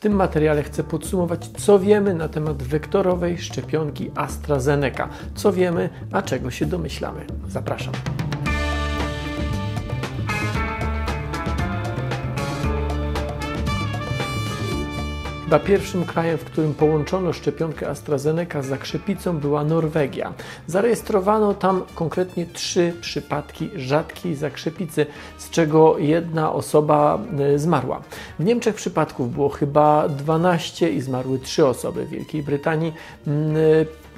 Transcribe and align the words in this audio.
tym 0.00 0.12
materiale 0.12 0.62
chcę 0.62 0.84
podsumować, 0.84 1.48
co 1.48 1.78
wiemy 1.78 2.14
na 2.14 2.28
temat 2.28 2.62
wektorowej 2.62 3.38
szczepionki 3.38 4.10
AstraZeneca. 4.14 5.08
Co 5.34 5.52
wiemy, 5.52 5.90
a 6.12 6.22
czego 6.22 6.50
się 6.50 6.66
domyślamy. 6.66 7.26
Zapraszam. 7.48 7.94
Chyba 15.50 15.64
pierwszym 15.64 16.04
krajem, 16.04 16.38
w 16.38 16.44
którym 16.44 16.74
połączono 16.74 17.32
szczepionkę 17.32 17.88
AstraZeneca 17.88 18.62
z 18.62 18.66
zakrzepicą 18.66 19.38
była 19.38 19.64
Norwegia. 19.64 20.32
Zarejestrowano 20.66 21.54
tam 21.54 21.82
konkretnie 21.94 22.46
trzy 22.46 22.92
przypadki 23.00 23.70
rzadkiej 23.76 24.34
zakrzepicy, 24.34 25.06
z 25.38 25.50
czego 25.50 25.98
jedna 25.98 26.52
osoba 26.52 27.18
e, 27.38 27.58
zmarła. 27.58 28.02
W 28.38 28.44
Niemczech 28.44 28.74
przypadków 28.74 29.34
było 29.34 29.48
chyba 29.48 30.08
12 30.08 30.90
i 30.90 31.00
zmarły 31.00 31.38
trzy 31.38 31.66
osoby. 31.66 32.04
W 32.04 32.08
Wielkiej 32.08 32.42
Brytanii 32.42 32.92
mm, 33.26 33.56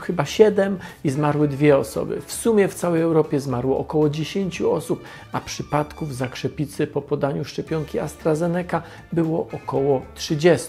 chyba 0.02 0.24
7 0.24 0.78
i 1.04 1.10
zmarły 1.10 1.48
dwie 1.48 1.76
osoby. 1.76 2.20
W 2.26 2.32
sumie 2.32 2.68
w 2.68 2.74
całej 2.74 3.02
Europie 3.02 3.40
zmarło 3.40 3.78
około 3.78 4.10
10 4.10 4.62
osób, 4.62 5.04
a 5.32 5.40
przypadków 5.40 6.16
zakrzepicy 6.16 6.86
po 6.86 7.02
podaniu 7.02 7.44
szczepionki 7.44 7.98
AstraZeneca 7.98 8.82
było 9.12 9.48
około 9.52 10.02
30. 10.14 10.68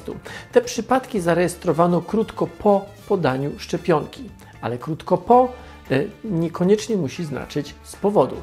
Te 0.51 0.61
przypadki 0.61 1.19
zarejestrowano 1.19 2.01
krótko 2.01 2.47
po 2.47 2.85
podaniu 3.07 3.51
szczepionki, 3.57 4.29
ale 4.61 4.77
krótko 4.77 5.17
po 5.17 5.51
e, 5.91 6.03
niekoniecznie 6.23 6.97
musi 6.97 7.25
znaczyć 7.25 7.75
z 7.83 7.95
powodu. 7.95 8.35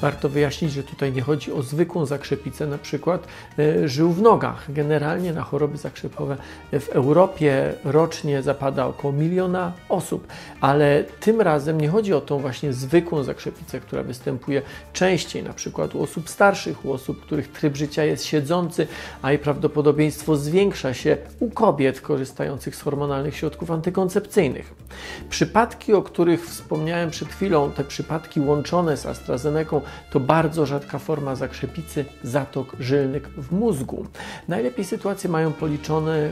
Warto 0.00 0.28
wyjaśnić, 0.28 0.72
że 0.72 0.82
tutaj 0.82 1.12
nie 1.12 1.22
chodzi 1.22 1.52
o 1.52 1.62
zwykłą 1.62 2.06
zakrzepicę, 2.06 2.66
na 2.66 2.78
przykład 2.78 3.26
e, 3.58 3.88
żył 3.88 4.12
w 4.12 4.22
nogach. 4.22 4.72
Generalnie 4.72 5.32
na 5.32 5.42
choroby 5.42 5.78
zakrzepowe 5.78 6.36
w 6.72 6.88
Europie 6.88 7.74
rocznie 7.84 8.42
zapada 8.42 8.86
około 8.86 9.12
miliona 9.12 9.72
osób, 9.88 10.26
ale 10.60 11.04
tym 11.20 11.40
razem 11.40 11.80
nie 11.80 11.88
chodzi 11.88 12.14
o 12.14 12.20
tą 12.20 12.38
właśnie 12.38 12.72
zwykłą 12.72 13.22
zakrzepicę, 13.22 13.80
która 13.80 14.02
występuje 14.02 14.62
częściej, 14.92 15.42
na 15.42 15.52
przykład 15.52 15.94
u 15.94 16.02
osób 16.02 16.28
starszych, 16.28 16.84
u 16.84 16.92
osób, 16.92 17.20
których 17.20 17.52
tryb 17.52 17.76
życia 17.76 18.04
jest 18.04 18.24
siedzący, 18.24 18.86
a 19.22 19.30
jej 19.30 19.38
prawdopodobieństwo 19.38 20.36
zwiększa 20.36 20.94
się 20.94 21.16
u 21.40 21.50
kobiet 21.50 22.00
korzystających 22.00 22.76
z 22.76 22.80
hormonalnych 22.80 23.36
środków 23.36 23.70
antykoncepcyjnych. 23.70 24.74
Przypadki, 25.30 25.94
o 25.94 26.02
których 26.02 26.46
wspomniałem 26.46 27.10
przed 27.10 27.28
chwilą, 27.28 27.70
te 27.70 27.84
przypadki 27.84 28.40
łączone 28.40 28.96
z 28.96 29.06
AstraZeneką, 29.06 29.80
to 30.10 30.20
bardzo 30.20 30.66
rzadka 30.66 30.98
forma 30.98 31.34
zakrzepicy 31.34 32.04
zatok 32.22 32.76
żylnych 32.80 33.28
w 33.28 33.52
mózgu. 33.52 34.06
Najlepiej 34.48 34.84
sytuację 34.84 35.30
mają 35.30 35.52
policzone, 35.52 36.30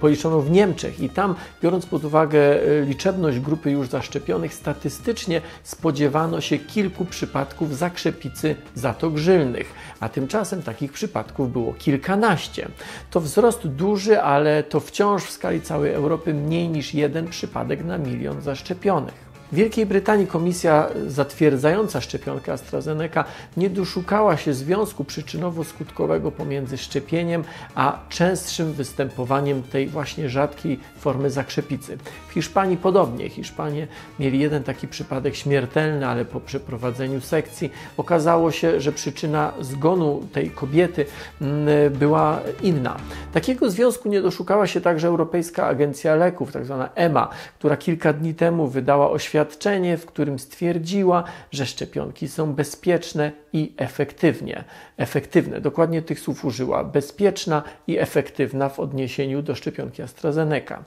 policzoną 0.00 0.40
w 0.40 0.50
Niemczech 0.50 1.00
i 1.00 1.08
tam, 1.08 1.34
biorąc 1.62 1.86
pod 1.86 2.04
uwagę 2.04 2.40
e, 2.40 2.82
liczebność 2.84 3.40
grupy 3.40 3.70
już 3.70 3.88
zaszczepionych, 3.88 4.54
statystycznie 4.54 5.40
spodziewano 5.62 6.40
się 6.40 6.58
kilku 6.58 7.04
przypadków 7.04 7.76
zakrzepicy 7.76 8.56
zatok 8.74 9.18
żylnych, 9.18 9.74
a 10.00 10.08
tymczasem 10.08 10.62
takich 10.62 10.92
przypadków 10.92 11.52
było 11.52 11.72
kilkanaście. 11.72 12.68
To 13.10 13.20
wzrost 13.20 13.66
duży, 13.66 14.22
ale 14.22 14.62
to 14.62 14.80
wciąż 14.80 15.22
w 15.24 15.30
skali 15.30 15.60
całej 15.60 15.92
Europy 15.92 16.34
mniej 16.34 16.68
niż 16.68 16.94
jeden 16.94 17.28
przypadek 17.28 17.84
na 17.84 17.98
milion 17.98 18.42
zaszczepionych. 18.42 19.29
W 19.52 19.54
Wielkiej 19.54 19.86
Brytanii 19.86 20.26
komisja 20.26 20.88
zatwierdzająca 21.06 22.00
szczepionkę 22.00 22.52
AstraZeneca 22.52 23.24
nie 23.56 23.70
doszukała 23.70 24.36
się 24.36 24.54
związku 24.54 25.04
przyczynowo-skutkowego 25.04 26.30
pomiędzy 26.30 26.78
szczepieniem 26.78 27.44
a 27.74 27.98
częstszym 28.08 28.72
występowaniem 28.72 29.62
tej 29.62 29.88
właśnie 29.88 30.28
rzadkiej 30.28 30.80
formy 30.98 31.30
zakrzepicy. 31.30 31.98
W 32.28 32.32
Hiszpanii 32.32 32.76
podobnie. 32.76 33.28
Hiszpanie 33.28 33.86
mieli 34.18 34.38
jeden 34.38 34.62
taki 34.64 34.88
przypadek 34.88 35.36
śmiertelny, 35.36 36.06
ale 36.06 36.24
po 36.24 36.40
przeprowadzeniu 36.40 37.20
sekcji 37.20 37.70
okazało 37.96 38.50
się, 38.50 38.80
że 38.80 38.92
przyczyna 38.92 39.52
zgonu 39.60 40.22
tej 40.32 40.50
kobiety 40.50 41.06
mm, 41.40 41.92
była 41.92 42.40
inna. 42.62 42.96
Takiego 43.32 43.70
związku 43.70 44.08
nie 44.08 44.22
doszukała 44.22 44.66
się 44.66 44.80
także 44.80 45.08
Europejska 45.08 45.66
Agencja 45.66 46.14
Leków, 46.14 46.52
tzw. 46.52 46.76
Tak 46.78 46.90
EMA, 46.94 47.28
która 47.58 47.76
kilka 47.76 48.12
dni 48.12 48.34
temu 48.34 48.66
wydała 48.66 49.10
oświadczenie, 49.10 49.39
oświadczenie, 49.40 49.96
w 49.96 50.06
którym 50.06 50.38
stwierdziła, 50.38 51.24
że 51.50 51.66
szczepionki 51.66 52.28
są 52.28 52.54
bezpieczne 52.54 53.32
i 53.52 53.72
efektywnie. 53.76 54.64
Efektywne, 54.96 55.60
dokładnie 55.60 56.02
tych 56.02 56.20
słów 56.20 56.44
użyła, 56.44 56.84
bezpieczna 56.84 57.62
i 57.86 57.98
efektywna 57.98 58.68
w 58.68 58.80
odniesieniu 58.80 59.42
do 59.42 59.54
szczepionki 59.54 60.02
AstraZeneca. 60.02 60.84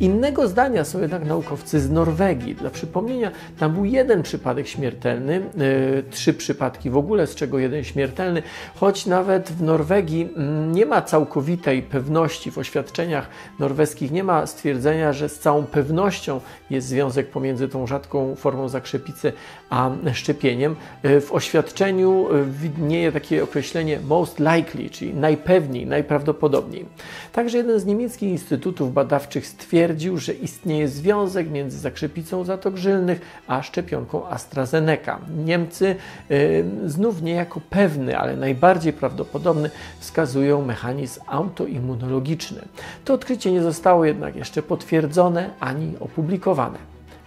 Innego 0.00 0.48
zdania 0.48 0.84
są 0.84 1.00
jednak 1.00 1.24
naukowcy 1.24 1.80
z 1.80 1.90
Norwegii. 1.90 2.54
Dla 2.54 2.70
przypomnienia, 2.70 3.30
tam 3.58 3.72
był 3.74 3.84
jeden 3.84 4.22
przypadek 4.22 4.68
śmiertelny, 4.68 5.34
yy, 5.34 6.04
trzy 6.10 6.34
przypadki 6.34 6.90
w 6.90 6.96
ogóle, 6.96 7.26
z 7.26 7.34
czego 7.34 7.58
jeden 7.58 7.84
śmiertelny, 7.84 8.42
choć 8.74 9.06
nawet 9.06 9.50
w 9.50 9.62
Norwegii 9.62 10.20
yy, 10.20 10.72
nie 10.72 10.86
ma 10.86 11.02
całkowitej 11.02 11.82
pewności 11.82 12.50
w 12.50 12.58
oświadczeniach 12.58 13.28
norweskich, 13.58 14.10
nie 14.10 14.24
ma 14.24 14.46
stwierdzenia, 14.46 15.12
że 15.12 15.28
z 15.28 15.38
całą 15.38 15.66
pewnością 15.66 16.40
jest 16.70 16.88
związek 16.88 17.30
pomiędzy 17.30 17.68
tą 17.68 17.86
rzadką 17.96 18.34
formą 18.34 18.68
zakrzepicy 18.68 19.32
a 19.70 19.90
szczepieniem. 20.12 20.76
Yy, 21.02 21.20
w 21.20 21.32
oświadczeniu 21.32 22.26
E, 22.32 22.44
widnieje 22.44 23.12
takie 23.12 23.44
określenie 23.44 24.00
most 24.00 24.38
likely, 24.38 24.90
czyli 24.90 25.14
najpewniej, 25.14 25.86
najprawdopodobniej. 25.86 26.86
Także 27.32 27.58
jeden 27.58 27.80
z 27.80 27.84
niemieckich 27.84 28.30
instytutów 28.30 28.92
badawczych 28.92 29.46
stwierdził, 29.46 30.18
że 30.18 30.32
istnieje 30.32 30.88
związek 30.88 31.50
między 31.50 31.78
zakrzepicą 31.78 32.44
zatok 32.44 32.76
żylnych 32.76 33.20
a 33.46 33.62
szczepionką 33.62 34.28
AstraZeneca. 34.28 35.18
Niemcy 35.44 35.96
y, 36.30 36.64
znów 36.86 37.22
niejako 37.22 37.60
pewny, 37.70 38.18
ale 38.18 38.36
najbardziej 38.36 38.92
prawdopodobny 38.92 39.70
wskazują 39.98 40.64
mechanizm 40.64 41.20
autoimmunologiczny. 41.26 42.62
To 43.04 43.14
odkrycie 43.14 43.52
nie 43.52 43.62
zostało 43.62 44.04
jednak 44.04 44.36
jeszcze 44.36 44.62
potwierdzone 44.62 45.50
ani 45.60 45.94
opublikowane. 46.00 46.78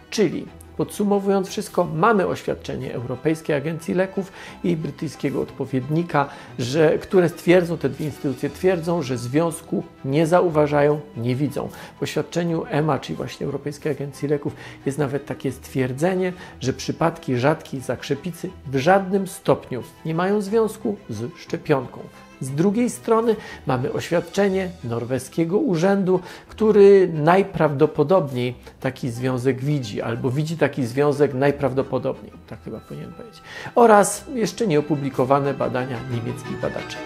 Czyli 0.09 0.58
Podsumowując 0.79 1.47
wszystko, 1.47 1.85
mamy 1.85 2.27
oświadczenie 2.27 2.93
Europejskiej 2.93 3.55
Agencji 3.55 3.93
Leków 3.93 4.31
i 4.63 4.77
brytyjskiego 4.77 5.41
odpowiednika, 5.41 6.29
że, 6.59 6.97
które 6.97 7.29
stwierdzą, 7.29 7.77
te 7.77 7.89
dwie 7.89 8.05
instytucje 8.05 8.49
twierdzą, 8.49 9.01
że 9.01 9.17
związku 9.17 9.83
nie 10.05 10.27
zauważają, 10.27 10.99
nie 11.17 11.35
widzą. 11.35 11.69
W 11.99 12.03
oświadczeniu 12.03 12.65
EMA, 12.69 12.99
czyli 12.99 13.15
właśnie 13.15 13.45
Europejskiej 13.45 13.91
Agencji 13.91 14.27
Leków, 14.27 14.55
jest 14.85 14.97
nawet 14.97 15.25
takie 15.25 15.51
stwierdzenie, 15.51 16.33
że 16.59 16.73
przypadki 16.73 17.37
rzadkiej 17.37 17.81
zakrzepicy 17.81 18.49
w 18.65 18.77
żadnym 18.77 19.27
stopniu 19.27 19.83
nie 20.05 20.15
mają 20.15 20.41
związku 20.41 20.97
z 21.09 21.37
szczepionką. 21.37 21.99
Z 22.41 22.49
drugiej 22.51 22.89
strony 22.89 23.35
mamy 23.67 23.93
oświadczenie 23.93 24.69
norweskiego 24.83 25.57
urzędu, 25.57 26.19
który 26.47 27.09
najprawdopodobniej 27.13 28.55
taki 28.79 29.09
związek 29.09 29.61
widzi, 29.61 30.01
albo 30.01 30.31
widzi 30.31 30.57
taki 30.57 30.85
związek 30.85 31.33
najprawdopodobniej, 31.33 32.31
tak 32.47 32.63
chyba 32.63 32.79
powinien 32.79 33.13
powiedzieć, 33.13 33.41
oraz 33.75 34.25
jeszcze 34.33 34.67
nieopublikowane 34.67 35.53
badania 35.53 35.97
niemieckich 36.11 36.61
badaczy. 36.61 36.97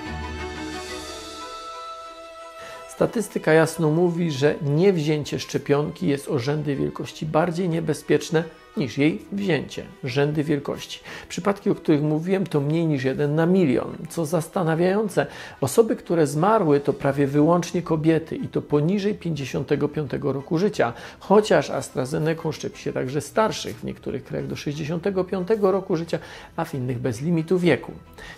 Statystyka 2.89 3.53
jasno 3.53 3.89
mówi, 3.89 4.31
że 4.31 4.55
niewzięcie 4.61 5.39
szczepionki 5.39 6.07
jest 6.07 6.29
o 6.29 6.39
rzędy 6.39 6.75
wielkości 6.75 7.25
bardziej 7.25 7.69
niebezpieczne 7.69 8.43
niż 8.77 8.97
jej 8.97 9.25
wzięcie, 9.31 9.83
rzędy 10.03 10.43
wielkości. 10.43 10.99
Przypadki, 11.29 11.69
o 11.69 11.75
których 11.75 12.01
mówiłem, 12.01 12.47
to 12.47 12.61
mniej 12.61 12.85
niż 12.85 13.03
jeden 13.03 13.35
na 13.35 13.45
milion. 13.45 13.97
Co 14.09 14.25
zastanawiające, 14.25 15.25
osoby, 15.61 15.95
które 15.95 16.27
zmarły, 16.27 16.79
to 16.79 16.93
prawie 16.93 17.27
wyłącznie 17.27 17.81
kobiety 17.81 18.35
i 18.35 18.47
to 18.47 18.61
poniżej 18.61 19.15
55 19.15 20.11
roku 20.21 20.57
życia, 20.57 20.93
chociaż 21.19 21.69
AstraZeneca 21.69 22.51
szczepi 22.51 22.79
się 22.79 22.93
także 22.93 23.21
starszych, 23.21 23.75
w 23.79 23.83
niektórych 23.83 24.23
krajach 24.23 24.47
do 24.47 24.55
65 24.55 25.47
roku 25.61 25.95
życia, 25.95 26.19
a 26.55 26.65
w 26.65 26.75
innych 26.75 26.99
bez 26.99 27.21
limitu 27.21 27.59
wieku. 27.59 27.91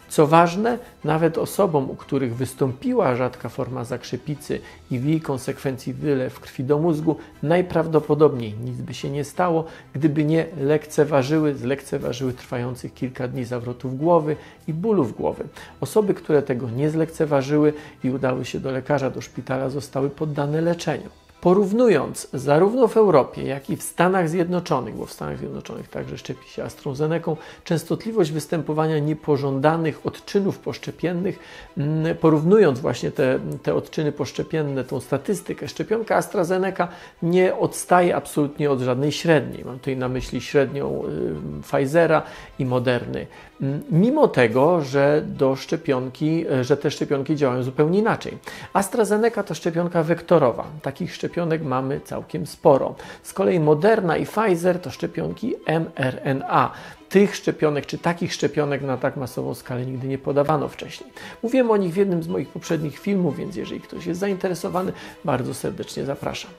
Co 0.09 0.27
ważne, 0.27 0.77
nawet 1.03 1.37
osobom, 1.37 1.89
u 1.89 1.95
których 1.95 2.35
wystąpiła 2.35 3.15
rzadka 3.15 3.49
forma 3.49 3.83
zakrzepicy 3.83 4.59
i 4.91 4.99
w 4.99 5.05
jej 5.05 5.21
konsekwencji 5.21 5.93
wylew 5.93 6.39
krwi 6.39 6.63
do 6.63 6.77
mózgu, 6.77 7.15
najprawdopodobniej 7.43 8.53
nic 8.63 8.81
by 8.81 8.93
się 8.93 9.09
nie 9.09 9.23
stało, 9.23 9.65
gdyby 9.93 10.24
nie 10.25 10.45
lekceważyły, 10.57 11.55
zlekceważyły 11.55 12.33
trwających 12.33 12.93
kilka 12.93 13.27
dni 13.27 13.45
zawrotów 13.45 13.97
głowy 13.97 14.35
i 14.67 14.73
bólów 14.73 15.17
głowy. 15.17 15.43
Osoby, 15.81 16.13
które 16.13 16.41
tego 16.41 16.69
nie 16.69 16.89
zlekceważyły 16.89 17.73
i 18.03 18.09
udały 18.09 18.45
się 18.45 18.59
do 18.59 18.71
lekarza, 18.71 19.09
do 19.09 19.21
szpitala, 19.21 19.69
zostały 19.69 20.09
poddane 20.09 20.61
leczeniu. 20.61 21.09
Porównując 21.45 22.27
zarówno 22.33 22.87
w 22.87 22.97
Europie, 22.97 23.43
jak 23.43 23.69
i 23.69 23.75
w 23.75 23.83
Stanach 23.83 24.29
Zjednoczonych, 24.29 24.95
bo 24.95 25.05
w 25.05 25.13
Stanach 25.13 25.37
Zjednoczonych 25.37 25.87
także 25.87 26.17
szczepi 26.17 26.49
się 26.49 26.63
AstraZeneką, 26.63 27.37
częstotliwość 27.63 28.31
występowania 28.31 28.99
niepożądanych 28.99 30.05
odczynów 30.05 30.59
poszczepiennych, 30.59 31.39
mm, 31.77 32.17
porównując 32.17 32.79
właśnie 32.79 33.11
te, 33.11 33.39
te 33.63 33.75
odczyny 33.75 34.11
poszczepienne, 34.11 34.83
tą 34.83 34.99
statystykę, 34.99 35.67
szczepionka 35.67 36.15
AstraZeneca 36.15 36.87
nie 37.21 37.55
odstaje 37.55 38.15
absolutnie 38.15 38.71
od 38.71 38.79
żadnej 38.79 39.11
średniej. 39.11 39.65
Mam 39.65 39.79
tutaj 39.79 39.97
na 39.97 40.09
myśli 40.09 40.41
średnią 40.41 41.03
y, 41.59 41.61
Pfizera 41.63 42.21
i 42.59 42.65
Moderny. 42.65 43.27
Mm, 43.61 43.83
mimo 43.91 44.27
tego, 44.27 44.81
że 44.81 45.23
do 45.25 45.55
szczepionki, 45.55 46.45
e, 46.51 46.63
że 46.63 46.77
te 46.77 46.91
szczepionki 46.91 47.35
działają 47.35 47.63
zupełnie 47.63 47.99
inaczej. 47.99 48.37
AstraZeneca 48.73 49.43
to 49.43 49.53
szczepionka 49.53 50.03
wektorowa. 50.03 50.65
Takich 50.81 51.15
szczepionek 51.15 51.63
mamy 51.63 51.99
całkiem 51.99 52.47
sporo. 52.47 52.95
Z 53.23 53.33
kolei 53.33 53.59
Moderna 53.59 54.17
i 54.17 54.25
Pfizer 54.25 54.79
to 54.79 54.91
szczepionki 54.91 55.55
mRNA 55.67 56.71
tych 57.09 57.35
szczepionek, 57.35 57.85
czy 57.85 57.97
takich 57.97 58.33
szczepionek 58.33 58.81
na 58.81 58.97
tak 58.97 59.17
masową 59.17 59.53
skalę 59.53 59.85
nigdy 59.85 60.07
nie 60.07 60.17
podawano 60.17 60.67
wcześniej. 60.67 61.09
Mówiłem 61.43 61.71
o 61.71 61.77
nich 61.77 61.93
w 61.93 61.97
jednym 61.97 62.23
z 62.23 62.27
moich 62.27 62.49
poprzednich 62.49 62.99
filmów, 62.99 63.37
więc 63.37 63.55
jeżeli 63.55 63.81
ktoś 63.81 64.05
jest 64.05 64.19
zainteresowany, 64.19 64.93
bardzo 65.25 65.53
serdecznie 65.53 66.05
zapraszam. 66.05 66.51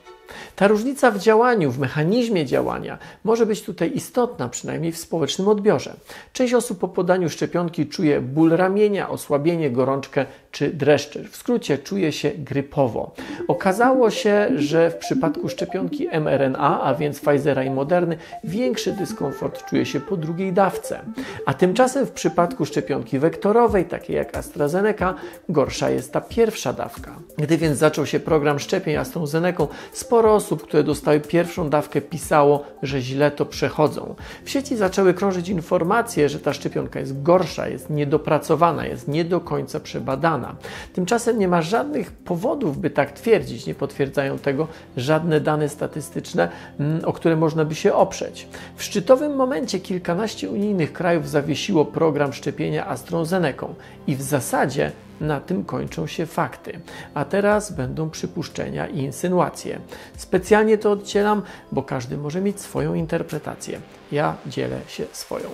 Ta 0.55 0.67
różnica 0.67 1.11
w 1.11 1.19
działaniu, 1.19 1.71
w 1.71 1.79
mechanizmie 1.79 2.45
działania 2.45 2.97
może 3.23 3.45
być 3.45 3.63
tutaj 3.63 3.91
istotna, 3.95 4.49
przynajmniej 4.49 4.91
w 4.91 4.97
społecznym 4.97 5.47
odbiorze. 5.47 5.93
Część 6.33 6.53
osób 6.53 6.79
po 6.79 6.87
podaniu 6.87 7.29
szczepionki 7.29 7.87
czuje 7.87 8.21
ból 8.21 8.49
ramienia, 8.49 9.09
osłabienie, 9.09 9.71
gorączkę 9.71 10.25
czy 10.51 10.69
dreszcze. 10.69 11.23
W 11.23 11.35
skrócie 11.35 11.77
czuje 11.77 12.11
się 12.11 12.31
grypowo. 12.37 13.13
Okazało 13.47 14.09
się, 14.09 14.49
że 14.55 14.91
w 14.91 14.95
przypadku 14.95 15.49
szczepionki 15.49 16.07
mRNA, 16.07 16.81
a 16.81 16.95
więc 16.95 17.19
Pfizera 17.19 17.63
i 17.63 17.69
Moderny, 17.69 18.17
większy 18.43 18.91
dyskomfort 18.91 19.65
czuje 19.65 19.85
się 19.85 19.99
po 19.99 20.17
drugiej 20.17 20.53
dawce. 20.53 20.99
A 21.45 21.53
tymczasem 21.53 22.05
w 22.05 22.11
przypadku 22.11 22.65
szczepionki 22.65 23.19
wektorowej, 23.19 23.85
takiej 23.85 24.15
jak 24.15 24.37
AstraZeneca, 24.37 25.15
gorsza 25.49 25.89
jest 25.89 26.13
ta 26.13 26.21
pierwsza 26.21 26.73
dawka. 26.73 27.15
Gdy 27.37 27.57
więc 27.57 27.77
zaczął 27.77 28.05
się 28.05 28.19
program 28.19 28.59
szczepień 28.59 28.95
AstraZeneca, 28.95 29.67
sporo 29.91 30.16
osób, 30.25 30.63
które 30.63 30.83
dostały 30.83 31.19
pierwszą 31.19 31.69
dawkę, 31.69 32.01
pisało, 32.01 32.63
że 32.83 33.01
źle 33.01 33.31
to 33.31 33.45
przechodzą. 33.45 34.15
W 34.43 34.49
sieci 34.49 34.75
zaczęły 34.75 35.13
krążyć 35.13 35.49
informacje, 35.49 36.29
że 36.29 36.39
ta 36.39 36.53
szczepionka 36.53 36.99
jest 36.99 37.21
gorsza, 37.21 37.67
jest 37.67 37.89
niedopracowana, 37.89 38.85
jest 38.85 39.07
nie 39.07 39.25
do 39.25 39.39
końca 39.39 39.79
przebadana. 39.79 40.55
Tymczasem 40.93 41.39
nie 41.39 41.47
ma 41.47 41.61
żadnych 41.61 42.11
powodów, 42.11 42.77
by 42.77 42.89
tak 42.89 43.11
twierdzić. 43.11 43.65
Nie 43.65 43.75
potwierdzają 43.75 44.39
tego 44.39 44.67
żadne 44.97 45.41
dane 45.41 45.69
statystyczne, 45.69 46.49
mm, 46.79 47.05
o 47.05 47.13
które 47.13 47.35
można 47.35 47.65
by 47.65 47.75
się 47.75 47.93
oprzeć. 47.93 48.47
W 48.75 48.83
szczytowym 48.83 49.35
momencie 49.35 49.79
kilkanaście 49.79 50.49
unijnych 50.49 50.93
krajów 50.93 51.29
zawiesiło 51.29 51.85
program 51.85 52.33
szczepienia 52.33 52.87
AstraZeneca 52.87 53.67
i 54.07 54.15
w 54.15 54.21
zasadzie 54.21 54.91
na 55.21 55.41
tym 55.41 55.63
kończą 55.63 56.07
się 56.07 56.25
fakty. 56.25 56.79
A 57.13 57.25
teraz 57.25 57.71
będą 57.71 58.09
przypuszczenia 58.09 58.87
i 58.87 58.99
insynuacje. 58.99 59.79
Specjalnie 60.17 60.77
to 60.77 60.91
odcielam, 60.91 61.41
bo 61.71 61.83
każdy 61.83 62.17
może 62.17 62.41
mieć 62.41 62.61
swoją 62.61 62.93
interpretację. 62.93 63.79
Ja 64.11 64.35
dzielę 64.47 64.79
się 64.87 65.05
swoją. 65.11 65.49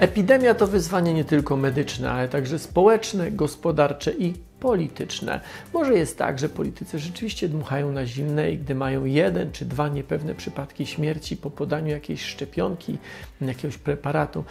Epidemia 0.00 0.54
to 0.54 0.66
wyzwanie 0.66 1.14
nie 1.14 1.24
tylko 1.24 1.56
medyczne, 1.56 2.10
ale 2.10 2.28
także 2.28 2.58
społeczne, 2.58 3.30
gospodarcze 3.30 4.12
i 4.12 4.34
polityczne. 4.62 5.40
Może 5.72 5.94
jest 5.94 6.18
tak, 6.18 6.38
że 6.38 6.48
politycy 6.48 6.98
rzeczywiście 6.98 7.48
dmuchają 7.48 7.92
na 7.92 8.06
zimne 8.06 8.52
i 8.52 8.58
gdy 8.58 8.74
mają 8.74 9.04
jeden 9.04 9.52
czy 9.52 9.64
dwa 9.64 9.88
niepewne 9.88 10.34
przypadki 10.34 10.86
śmierci 10.86 11.36
po 11.36 11.50
podaniu 11.50 11.90
jakiejś 11.90 12.24
szczepionki, 12.24 12.98
jakiegoś 13.40 13.78
preparatu, 13.78 14.44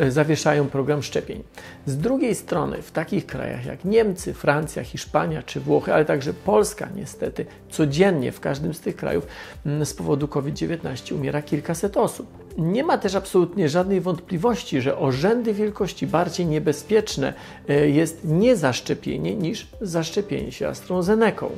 e, 0.00 0.10
zawieszają 0.10 0.68
program 0.68 1.02
szczepień. 1.02 1.42
Z 1.86 1.96
drugiej 1.96 2.34
strony, 2.34 2.82
w 2.82 2.90
takich 2.90 3.26
krajach 3.26 3.64
jak 3.64 3.84
Niemcy, 3.84 4.34
Francja, 4.34 4.84
Hiszpania 4.84 5.42
czy 5.42 5.60
Włochy, 5.60 5.94
ale 5.94 6.04
także 6.04 6.34
Polska, 6.34 6.88
niestety, 6.96 7.46
codziennie 7.70 8.32
w 8.32 8.40
każdym 8.40 8.74
z 8.74 8.80
tych 8.80 8.96
krajów 8.96 9.26
z 9.84 9.94
powodu 9.94 10.28
COVID-19 10.28 11.14
umiera 11.14 11.42
kilkaset 11.42 11.96
osób. 11.96 12.46
Nie 12.58 12.84
ma 12.84 12.98
też 12.98 13.14
absolutnie 13.14 13.68
żadnej 13.68 14.00
wątpliwości, 14.00 14.80
że 14.80 14.98
o 14.98 15.12
rzędy 15.12 15.54
wielkości 15.54 16.06
bardziej 16.06 16.46
niebezpieczne 16.46 17.34
e, 17.68 17.88
jest 17.88 18.24
niezaszczepienie 18.24 19.35
niż 19.36 19.66
zaszczepienie 19.80 20.52
się 20.52 20.68
AstraZeneką. 20.68 21.50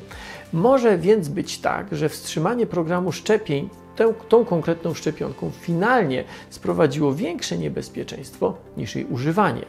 Może 0.53 0.99
więc 0.99 1.29
być 1.29 1.59
tak, 1.59 1.87
że 1.93 2.09
wstrzymanie 2.09 2.67
programu 2.67 3.13
szczepień 3.13 3.69
tę, 3.97 4.15
tą 4.29 4.45
konkretną 4.45 4.95
szczepionką 4.95 5.51
finalnie 5.61 6.25
sprowadziło 6.51 7.15
większe 7.15 7.59
niebezpieczeństwo 7.59 8.57
niż 8.77 8.95
jej 8.95 9.05
używanie. 9.05 9.65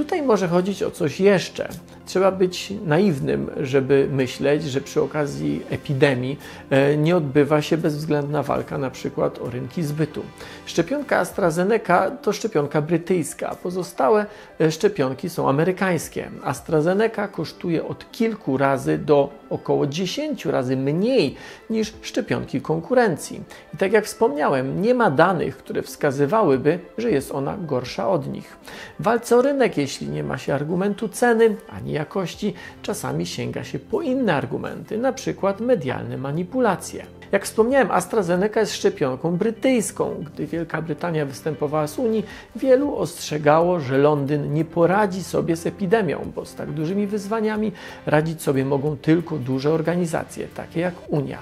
Tutaj 0.00 0.22
może 0.22 0.48
chodzić 0.48 0.82
o 0.82 0.90
coś 0.90 1.20
jeszcze. 1.20 1.68
Trzeba 2.06 2.32
być 2.32 2.72
naiwnym, 2.86 3.50
żeby 3.60 4.08
myśleć, 4.12 4.62
że 4.64 4.80
przy 4.80 5.02
okazji 5.02 5.62
epidemii 5.70 6.38
e, 6.70 6.96
nie 6.96 7.16
odbywa 7.16 7.62
się 7.62 7.76
bezwzględna 7.76 8.42
walka 8.42 8.78
na 8.78 8.90
przykład 8.90 9.38
o 9.38 9.50
rynki 9.50 9.82
zbytu. 9.82 10.22
Szczepionka 10.66 11.18
AstraZeneca 11.18 12.10
to 12.10 12.32
szczepionka 12.32 12.82
brytyjska, 12.82 13.56
pozostałe 13.62 14.26
e, 14.60 14.72
szczepionki 14.72 15.28
są 15.30 15.48
amerykańskie. 15.48 16.30
AstraZeneca 16.44 17.28
kosztuje 17.28 17.84
od 17.84 18.12
kilku 18.12 18.56
razy 18.56 18.98
do 18.98 19.30
około 19.50 19.86
10 19.86 20.46
razy 20.46 20.76
mniej 20.76 21.36
niż 21.70 21.92
szczepionki 22.02 22.60
konkurencji. 22.60 23.40
I 23.74 23.76
tak 23.76 23.92
jak 23.92 24.04
wspomniałem, 24.04 24.82
nie 24.82 24.94
ma 24.94 25.10
danych, 25.10 25.56
które 25.56 25.82
wskazywałyby, 25.82 26.78
że 26.98 27.10
jest 27.10 27.32
ona 27.32 27.56
gorsza 27.56 28.08
od 28.08 28.32
nich. 28.32 28.56
W 29.00 29.02
walce 29.02 29.36
o 29.36 29.42
rynek, 29.42 29.76
jeśli 29.76 29.89
nie 30.00 30.22
ma 30.22 30.38
się 30.38 30.54
argumentu 30.54 31.08
ceny 31.08 31.56
ani 31.68 31.92
jakości, 31.92 32.54
czasami 32.82 33.26
sięga 33.26 33.64
się 33.64 33.78
po 33.78 34.02
inne 34.02 34.34
argumenty, 34.34 34.98
na 34.98 35.12
przykład 35.12 35.60
medialne 35.60 36.16
manipulacje. 36.16 37.06
Jak 37.32 37.44
wspomniałem, 37.44 37.90
AstraZeneca 37.90 38.60
jest 38.60 38.74
szczepionką 38.74 39.36
brytyjską. 39.36 40.24
Gdy 40.34 40.46
Wielka 40.46 40.82
Brytania 40.82 41.26
występowała 41.26 41.86
z 41.86 41.98
Unii, 41.98 42.24
wielu 42.56 42.96
ostrzegało, 42.96 43.80
że 43.80 43.98
Londyn 43.98 44.52
nie 44.54 44.64
poradzi 44.64 45.22
sobie 45.22 45.56
z 45.56 45.66
epidemią, 45.66 46.32
bo 46.34 46.44
z 46.44 46.54
tak 46.54 46.70
dużymi 46.70 47.06
wyzwaniami 47.06 47.72
radzić 48.06 48.42
sobie 48.42 48.64
mogą 48.64 48.96
tylko 48.96 49.36
duże 49.36 49.72
organizacje, 49.72 50.48
takie 50.48 50.80
jak 50.80 50.94
Unia. 51.08 51.38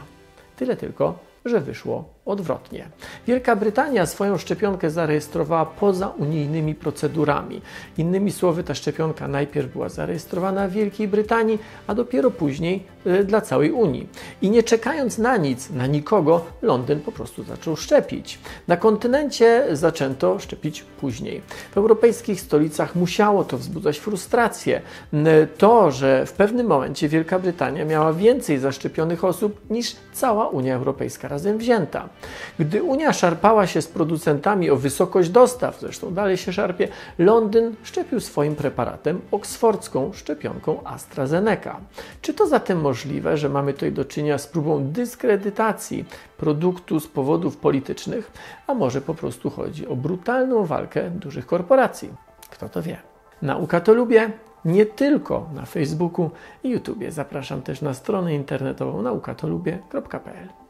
Tyle 0.57 0.77
tylko, 0.77 1.19
że 1.45 1.61
wyszło 1.61 2.05
odwrotnie. 2.29 2.89
Wielka 3.27 3.57
Brytania 3.57 4.07
swoją 4.07 4.39
szczepionkę 4.39 4.91
zarejestrowała 4.91 5.67
poza 5.67 6.09
unijnymi 6.09 6.75
procedurami. 6.75 7.61
Innymi 7.99 8.33
słowy, 8.33 8.65
ta 8.65 8.75
szczepionka 8.75 9.29
najpierw 9.29 9.73
była 9.73 9.89
zarejestrowana 9.89 10.69
w 10.69 10.73
Wielkiej 10.73 11.09
Brytanii, 11.09 11.59
a 11.87 11.95
dopiero 11.95 12.31
później 12.31 12.85
y, 13.07 13.25
dla 13.25 13.41
całej 13.41 13.73
Unii. 13.73 14.09
I 14.43 14.51
nie 14.51 14.63
czekając 14.63 15.19
na 15.19 15.37
nic, 15.37 15.71
na 15.71 15.87
nikogo, 15.87 16.45
Londyn 16.63 17.01
po 17.01 17.13
prostu 17.13 17.45
zaczął 17.45 17.77
szczepić. 17.77 18.39
Na 18.69 18.77
kontynencie 18.77 19.67
zaczęto 19.73 20.39
szczepić 20.39 20.83
później. 20.83 21.43
W 21.71 21.77
europejskich 21.77 22.41
stolicach 22.41 22.97
musiało 22.97 23.45
to 23.45 23.59
wzbudzać 23.59 23.99
frustrację. 23.99 24.81
To, 25.59 25.91
że 25.91 26.27
w 26.27 26.33
pewnym 26.33 26.67
momencie 26.67 27.09
Wielka 27.09 27.39
Brytania 27.39 27.85
miała 27.85 28.13
więcej 28.13 28.59
zaszczepionych 28.59 29.25
osób 29.25 29.71
niż 29.71 29.97
cała 30.13 30.49
Unia 30.49 30.75
Europejska 30.75 31.29
razem 31.29 31.59
wzięta. 31.59 32.09
Gdy 32.59 32.83
Unia 32.83 33.13
szarpała 33.13 33.67
się 33.67 33.83
z 33.83 33.87
producentami 33.87 34.71
o 34.71 34.77
wysokość 34.77 35.29
dostaw, 35.31 35.81
zresztą 35.81 36.15
dalej 36.15 36.37
się 36.37 36.53
szarpie, 36.53 36.89
Londyn 37.19 37.75
szczepił 37.83 38.21
swoim 38.21 38.57
preparatem 38.57 39.21
oksfordzką 39.31 40.13
szczepionką 40.13 40.85
AstraZeneca. 40.85 41.77
Czy 42.23 42.35
to 42.35 42.47
zatem 42.47 42.81
możliwe, 42.81 43.37
że 43.37 43.49
mamy 43.49 43.73
tutaj 43.73 43.93
do 43.93 44.05
czynienia 44.05 44.39
z 44.39 44.47
próbą 44.47 44.85
dyskredytacji 44.85 46.05
produktu 46.37 47.01
z 47.01 47.07
powodów 47.07 47.57
politycznych, 47.57 48.33
a 48.67 48.75
może 48.75 49.01
po 49.01 49.15
prostu 49.15 49.51
chodzi 49.51 49.87
o 49.87 49.97
brutalną 49.97 50.65
walkę 50.65 51.11
dużych 51.11 51.47
korporacji? 51.47 52.11
Kto 52.51 52.69
to 52.69 52.83
wie? 52.83 52.97
Nauka 53.43 53.81
to 53.81 53.95
lubię, 53.95 54.31
nie 54.65 54.87
tylko 54.87 55.49
na 55.55 55.65
Facebooku 55.67 56.31
i 56.65 56.71
YouTubie. 56.71 57.13
Zapraszam 57.13 57.63
też 57.63 57.83
na 57.83 57.95
stronę 57.95 58.35
internetową 58.35 59.03
naukatolubię.pl. 59.03 60.68